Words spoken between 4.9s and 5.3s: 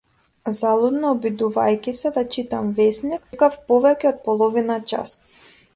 час.